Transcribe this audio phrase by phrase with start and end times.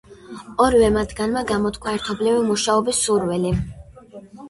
[0.63, 3.57] ორივე მათგანმა გამოთქვა ერთობლივი მუშაობის სურვილი.